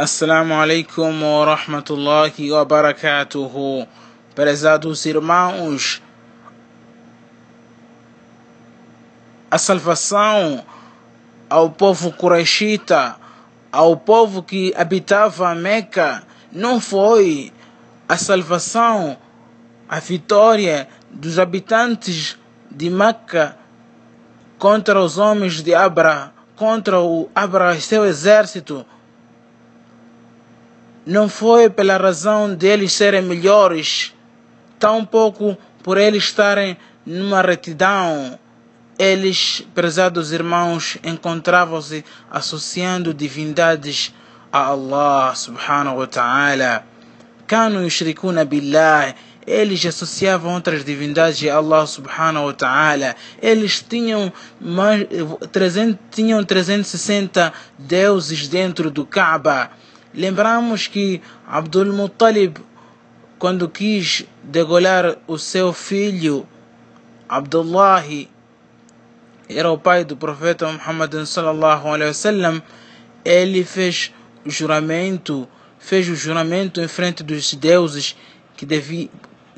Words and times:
Assalamu 0.00 0.54
alaikum 0.54 1.22
wa 1.22 1.44
rahmatullahi 1.44 2.50
wa 2.50 2.64
barakatuhu. 2.64 3.86
Prezados 4.34 5.04
irmãos, 5.04 6.00
a 9.50 9.58
salvação 9.58 10.64
ao 11.50 11.68
povo 11.68 12.10
Qurayshita, 12.12 13.16
ao 13.70 13.94
povo 13.94 14.42
que 14.42 14.72
habitava 14.74 15.54
Meca, 15.54 16.22
não 16.50 16.80
foi 16.80 17.52
a 18.08 18.16
salvação, 18.16 19.18
a 19.86 20.00
vitória 20.00 20.88
dos 21.10 21.38
habitantes 21.38 22.38
de 22.70 22.88
Meca 22.88 23.54
contra 24.58 24.98
os 24.98 25.18
homens 25.18 25.62
de 25.62 25.74
Abra, 25.74 26.32
contra 26.56 26.98
o 27.00 27.28
Abra 27.34 27.76
e 27.76 27.82
seu 27.82 28.06
exército 28.06 28.86
não 31.06 31.28
foi 31.28 31.70
pela 31.70 31.96
razão 31.96 32.54
deles 32.54 32.92
serem 32.92 33.22
melhores, 33.22 34.14
tampouco 34.78 35.56
por 35.82 35.96
eles 35.98 36.24
estarem 36.24 36.76
numa 37.04 37.42
retidão. 37.42 38.38
Eles, 38.98 39.66
prezados 39.74 40.30
irmãos, 40.30 40.98
encontravam-se 41.02 42.04
associando 42.30 43.14
divindades 43.14 44.14
a 44.52 44.66
Allah 44.66 45.34
subhanahu 45.34 45.98
wa 45.98 46.06
ta'ala. 46.06 46.84
Kanu 47.46 47.82
yushrikuna 47.82 48.44
billah. 48.44 49.14
Eles 49.46 49.84
associavam 49.86 50.52
outras 50.52 50.84
divindades 50.84 51.48
a 51.48 51.56
Allah 51.56 51.86
subhanahu 51.86 52.46
wa 52.46 52.52
ta'ala. 52.52 53.16
Eles 53.40 53.82
tinham, 53.82 54.30
mais, 54.60 55.06
300, 55.50 55.98
tinham 56.10 56.44
360 56.44 57.52
deuses 57.78 58.46
dentro 58.48 58.90
do 58.90 59.06
Kaaba. 59.06 59.70
Lembramos 60.12 60.88
que 60.88 61.22
Abdul 61.46 61.92
Muttalib, 61.92 62.58
quando 63.38 63.68
quis 63.68 64.26
degolar 64.42 65.16
o 65.26 65.38
seu 65.38 65.72
filho, 65.72 66.46
Abdullah, 67.28 68.04
era 69.48 69.70
o 69.70 69.78
pai 69.78 70.04
do 70.04 70.16
profeta 70.16 70.70
Muhammad 70.70 71.14
sallallahu 71.24 71.88
alaihi 71.88 72.08
wasallam, 72.08 72.62
ele 73.24 73.64
fez 73.64 74.12
o 74.44 74.50
juramento, 74.50 75.48
fez 75.78 76.08
o 76.08 76.16
juramento 76.16 76.80
em 76.80 76.88
frente 76.88 77.22
dos 77.22 77.54
deuses 77.54 78.16
que 78.56 78.66
devia, 78.66 79.08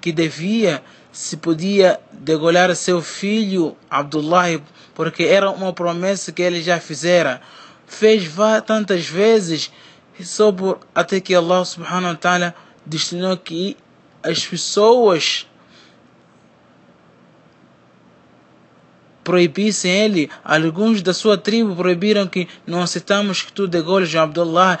que 0.00 0.12
devia 0.12 0.80
se 1.10 1.36
podia 1.38 1.98
degolar 2.12 2.74
seu 2.76 3.00
filho 3.00 3.76
Abdullah, 3.90 4.60
porque 4.94 5.24
era 5.24 5.50
uma 5.50 5.72
promessa 5.72 6.30
que 6.30 6.42
ele 6.42 6.62
já 6.62 6.78
fizera. 6.78 7.40
Fez 7.86 8.30
tantas 8.66 9.06
vezes 9.06 9.72
só 10.24 10.50
por 10.52 10.80
até 10.94 11.20
que 11.20 11.34
Allah 11.34 11.64
subhanahu 11.64 12.12
wa 12.12 12.16
ta'ala 12.16 12.54
destinou 12.84 13.36
que 13.36 13.76
as 14.22 14.46
pessoas 14.46 15.46
proibissem 19.26 19.90
ele, 19.90 20.30
alguns 20.44 21.02
da 21.02 21.12
sua 21.12 21.36
tribo 21.36 21.74
proibiram 21.74 22.28
que 22.28 22.46
não 22.64 22.80
aceitamos 22.80 23.42
que 23.42 23.52
tu 23.52 23.66
degoles 23.66 24.14
Abdullah, 24.14 24.78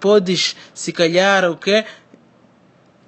podes 0.00 0.56
se 0.72 0.92
calhar 0.92 1.44
o 1.50 1.56
que 1.58 1.84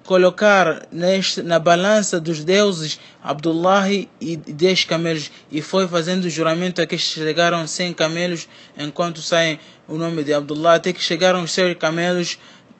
colocar 0.05 0.86
neste, 0.92 1.42
na 1.42 1.58
balança 1.58 2.20
dos 2.20 2.44
deuses 2.44 3.00
Abdullah 3.22 3.91
e 3.91 4.36
10 4.36 4.84
camelos. 4.84 5.30
E 5.50 5.62
foi 5.62 5.88
fazendo 5.88 6.28
juramento 6.28 6.80
até 6.80 6.86
que 6.86 6.98
chegaram 6.98 7.66
100 7.66 7.94
camelos. 7.94 8.48
Enquanto 8.77 9.20
saem 9.20 9.58
o 9.88 9.96
nome 9.96 10.22
de 10.22 10.33
Abdullah 10.33 10.74
até 10.74 10.92
que 10.92 11.02
chegaram 11.02 11.42
os 11.42 11.52
100 11.52 11.74
camelos 11.77 12.38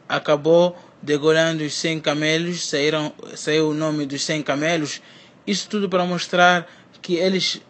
acabou 0.09 0.77
degolando 1.03 1.65
os 1.65 1.75
100 1.75 2.01
camelos 2.01 2.69
saíram, 2.69 3.13
saiu 3.35 3.71
o 3.71 3.75
nome 3.75 4.07
dos 4.07 4.23
100 4.25 4.43
camelos. 4.43 5.03
Isso 5.47 5.69
tudo 5.69 5.89
para 5.89 6.05
mostrar 6.05 6.67
que 7.03 7.17
eles 7.17 7.61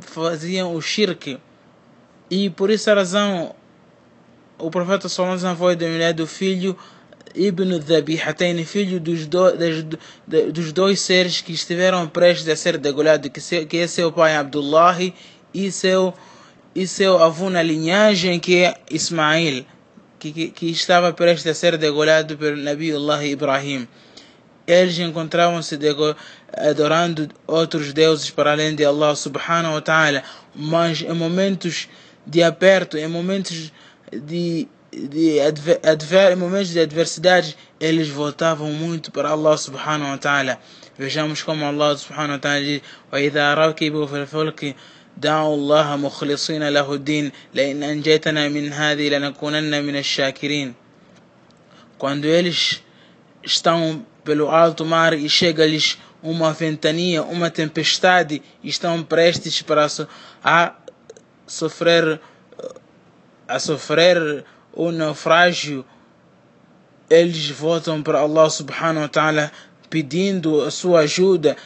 faziam 0.00 0.74
o 0.74 0.80
shirk. 0.80 1.38
E 2.30 2.50
por 2.50 2.70
essa 2.70 2.94
razão 2.94 3.54
o 4.58 4.70
profeta 4.70 5.08
Salomão 5.08 5.56
foi 5.56 5.76
denominado 5.76 6.16
do 6.16 6.26
filho 6.26 6.76
Ibn 7.34 7.78
Dhabihatain, 7.78 8.64
filho 8.64 9.00
dos, 9.00 9.26
do, 9.26 9.52
das, 9.52 9.84
dos 10.52 10.72
dois 10.72 11.00
seres 11.00 11.40
que 11.40 11.52
estiveram 11.52 12.08
prestes 12.08 12.48
a 12.48 12.56
ser 12.56 12.78
degolados, 12.78 13.30
que, 13.30 13.66
que 13.66 13.78
é 13.78 13.86
seu 13.86 14.12
pai 14.12 14.36
Abdullah 14.36 14.96
e 15.52 15.70
seu, 15.70 16.14
e 16.74 16.86
seu 16.86 17.22
avô 17.22 17.50
na 17.50 17.62
linhagem, 17.62 18.38
que 18.38 18.64
é 18.64 18.74
Ismail, 18.90 19.66
que, 20.18 20.32
que, 20.32 20.48
que 20.50 20.70
estava 20.70 21.12
prestes 21.12 21.46
a 21.46 21.54
ser 21.54 21.76
degolado 21.76 22.36
pelo 22.36 22.56
Nabiullah 22.56 23.24
Ibrahim. 23.24 23.86
Eles 24.66 24.98
encontravam-se 24.98 25.78
adorando 26.52 27.28
outros 27.46 27.92
deuses 27.92 28.30
para 28.30 28.52
além 28.52 28.74
de 28.74 28.84
Allah 28.84 29.14
subhanahu 29.14 29.74
wa 29.74 29.80
ta'ala, 29.80 30.22
mas 30.54 31.02
em 31.02 31.12
momentos 31.12 31.88
de 32.26 32.42
aperto, 32.42 32.98
em 32.98 33.06
momentos 33.06 33.70
de 34.12 34.66
de 34.95 35.39
adver, 35.39 35.79
adver, 35.83 36.35
momentos 36.37 36.69
de 36.69 36.79
adversidade, 36.79 37.55
eles 37.79 38.09
voltavam 38.09 38.71
muito 38.71 39.11
para 39.11 39.29
Allah 39.29 39.57
subhanahu 39.57 40.11
wa 40.11 40.17
ta'ala. 40.17 40.59
Vejamos 40.97 41.41
como 41.41 41.65
Allah 41.65 41.97
subhanahu 41.97 42.33
wa 42.33 42.39
ta'ala 42.39 42.61
diz: 42.61 42.81
وَإِذَا 43.11 43.53
رَكِبُوا 43.53 44.07
فِي 44.07 44.23
الْفُلْكِ 44.23 44.75
دعوا 45.17 45.55
الله 45.55 45.95
مخلصين 45.95 46.69
له 46.69 46.93
الدين 46.93 47.31
لئن 47.53 47.83
أنجيتنا 47.83 48.47
من 48.49 48.73
هذه 48.73 49.09
لنكونن 49.09 49.83
من 49.83 49.95
الشاكرين 49.95 50.73
quando 51.97 52.25
eles 52.25 52.81
estão 53.43 54.03
pelo 54.23 54.49
alto 54.49 54.83
mar 54.83 55.13
e 55.13 55.29
chega-lhes 55.29 55.99
uma 56.23 56.51
ventania, 56.51 57.21
uma 57.21 57.49
tempestade 57.49 58.41
e 58.63 58.69
estão 58.69 59.03
prestes 59.03 59.61
para 59.61 59.87
a 60.43 60.73
sofrer 61.45 62.19
a 63.47 63.59
sofrer 63.59 64.45
o 64.76 64.92
naufrágio, 64.92 65.84
eles 67.08 67.48
voltam 67.50 68.02
para 68.02 68.20
Allah 68.20 68.50
subhanahu 68.50 69.02
wa 69.02 69.08
ta'ala 69.08 69.50
pedindo 69.88 70.62
a 70.62 70.70
sua 70.70 71.00
ajuda. 71.00 71.56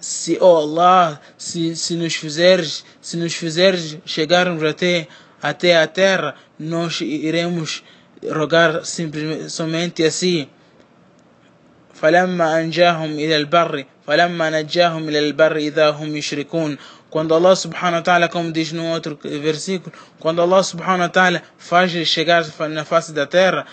Se, 0.00 0.38
oh 0.40 0.56
Allah, 0.58 1.20
se, 1.36 1.74
se 1.74 1.96
nos 1.96 2.14
fizeres, 2.14 2.84
se 3.00 3.16
nos 3.16 3.34
fizeres 3.34 3.98
chegarmos 4.06 4.62
até, 4.62 5.08
até 5.42 5.76
a 5.76 5.86
terra, 5.88 6.36
nós 6.58 7.00
iremos 7.00 7.82
rogar 8.30 8.84
simplesmente 8.84 9.50
somente 9.50 10.04
assim 10.04 10.48
falamma 12.00 12.46
anjahum 12.60 13.18
ila 13.24 13.36
al-barri 13.42 13.86
falamma 14.06 14.50
najahum 14.50 15.08
ila 15.08 15.18
al-barri 15.18 15.66
idha 15.66 15.96
quando 17.10 17.34
Allah 17.34 17.56
subhanahu 17.56 18.00
wa 18.00 18.02
ta'ala 18.02 18.28
como 18.28 18.52
diz 18.52 18.72
no 18.72 18.84
outro 18.94 19.18
versículo 19.22 19.92
quando 20.20 20.42
Allah 20.42 20.62
subhanahu 20.62 21.06
wa 21.08 21.08
ta'ala 21.08 21.42
faz 21.56 21.90
chegar 22.06 22.44
na 22.68 22.84
face 22.84 23.12
da 23.12 23.26
terra 23.26 23.66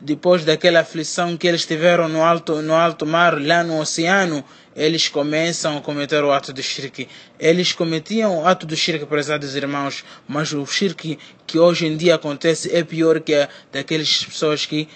depois 0.00 0.44
daquela 0.44 0.80
aflição 0.80 1.36
que 1.36 1.46
eles 1.46 1.66
tiveram 1.66 2.08
no 2.08 2.22
alto, 2.22 2.62
no 2.62 2.74
alto 2.74 3.04
mar, 3.04 3.38
lá 3.40 3.62
no 3.62 3.78
oceano, 3.78 4.42
eles 4.74 5.08
começam 5.08 5.76
a 5.76 5.80
cometer 5.82 6.24
o 6.24 6.32
ato 6.32 6.52
do 6.52 6.62
shirk. 6.62 7.06
Eles 7.38 7.72
cometiam 7.72 8.38
o 8.38 8.46
ato 8.46 8.66
do 8.66 8.74
shirk, 8.74 9.04
prezados 9.06 9.54
irmãos, 9.54 10.04
mas 10.26 10.52
o 10.52 10.64
shirk 10.64 11.18
que 11.46 11.58
hoje 11.58 11.86
em 11.86 11.96
dia 11.96 12.14
acontece 12.14 12.74
é 12.74 12.82
pior 12.82 13.20
que 13.20 13.34
a 13.34 13.48
daquelas 13.70 14.24
pessoas 14.24 14.64
que 14.64 14.88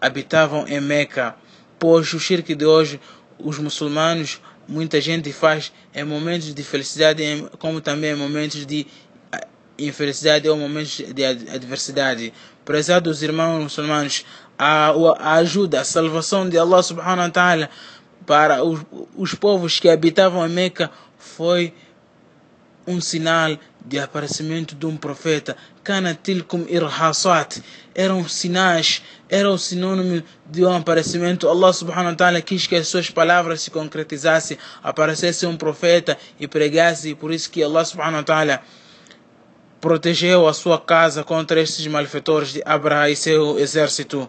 habitavam 0.00 0.66
em 0.68 0.80
Meca. 0.80 1.34
Pois 1.80 2.12
o 2.12 2.20
shirk 2.20 2.54
de 2.54 2.66
hoje, 2.66 3.00
os 3.38 3.58
muçulmanos 3.58 4.40
muita 4.68 5.00
gente 5.00 5.32
faz 5.32 5.72
em 5.94 6.04
momentos 6.04 6.54
de 6.54 6.62
felicidade, 6.62 7.22
como 7.58 7.80
também 7.80 8.12
em 8.12 8.16
momentos 8.16 8.64
de 8.64 8.86
eh, 9.32 9.46
infelicidade 9.78 10.48
ou 10.48 10.56
momentos 10.56 11.02
de 11.12 11.24
adversidade. 11.24 12.32
Prezados 12.64 13.22
irmãos 13.22 13.62
muçulmanos, 13.62 14.24
a, 14.58 14.92
a 15.18 15.32
ajuda, 15.36 15.80
a 15.80 15.84
salvação 15.84 16.48
de 16.48 16.56
Allah 16.58 16.82
subhanahu 16.82 17.26
wa 17.26 17.30
ta'ala 17.30 17.70
para 18.26 18.62
os, 18.62 18.80
os 19.16 19.34
povos 19.34 19.80
que 19.80 19.88
habitavam 19.88 20.46
em 20.46 20.50
Meca 20.50 20.90
foi 21.18 21.72
um 22.90 23.00
sinal 23.00 23.56
de 23.84 23.98
aparecimento 23.98 24.74
de 24.74 24.86
um 24.86 24.96
profeta. 24.96 25.56
Kana 25.82 26.14
tilkum 26.14 26.66
irhasat. 26.68 27.62
Eram 27.94 28.28
sinais, 28.28 29.02
era 29.28 29.50
o 29.50 29.58
sinônimo 29.58 30.22
de 30.46 30.64
um 30.64 30.74
aparecimento. 30.74 31.48
Allah 31.48 31.72
subhanahu 31.72 32.10
wa 32.10 32.14
ta'ala 32.14 32.40
quis 32.40 32.66
que 32.66 32.76
as 32.76 32.88
suas 32.88 33.10
palavras 33.10 33.62
se 33.62 33.70
concretizassem, 33.70 34.58
aparecesse 34.82 35.46
um 35.46 35.56
profeta 35.56 36.16
e 36.38 36.46
pregasse. 36.46 37.14
Por 37.14 37.32
isso 37.32 37.50
que 37.50 37.62
Allah 37.62 37.84
subhanahu 37.84 38.16
wa 38.16 38.22
ta'ala 38.22 38.62
protegeu 39.80 40.46
a 40.46 40.52
sua 40.52 40.78
casa 40.78 41.24
contra 41.24 41.60
estes 41.60 41.86
malfeitores 41.86 42.52
de 42.52 42.62
Abraha 42.64 43.10
e 43.10 43.16
seu 43.16 43.58
exército. 43.58 44.28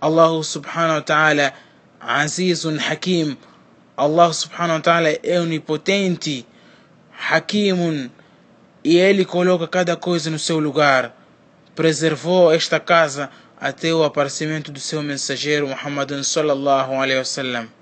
Allah 0.00 0.42
subhanahu 0.42 0.96
wa 0.96 1.02
ta'ala 1.02 1.52
Azizun 2.00 2.78
Hakim. 2.78 3.36
Allah 3.96 4.32
subhanahu 4.32 4.76
wa 4.76 4.80
ta'ala 4.80 5.08
é 5.22 5.38
onipotente, 5.38 6.46
Hakimun, 7.28 8.08
e 8.82 8.96
ele 8.96 9.24
coloca 9.24 9.68
cada 9.68 9.96
coisa 9.96 10.30
no 10.30 10.38
seu 10.38 10.58
lugar. 10.58 11.14
preservou 11.74 12.52
esta 12.52 12.78
casa 12.78 13.30
até 13.58 13.92
o 13.94 14.04
aparecimento 14.04 14.70
do 14.70 14.78
seu 14.80 15.02
mensageiro 15.02 15.68
Muhammad 15.68 16.10
sallallahu 16.22 16.92
alaihi 16.92 17.18
wasallam. 17.18 17.79